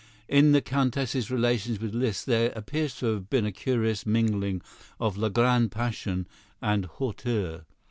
In 0.27 0.51
the 0.51 0.63
Countess's 0.63 1.29
relations 1.29 1.79
with 1.79 1.93
Liszt 1.93 2.25
there 2.25 2.51
appears 2.55 2.95
to 2.95 3.05
have 3.13 3.29
been 3.29 3.45
a 3.45 3.51
curious 3.51 4.03
mingling 4.03 4.63
of 4.99 5.15
la 5.15 5.29
grande 5.29 5.71
passion 5.71 6.25
and 6.59 6.85
hauteur. 6.87 7.65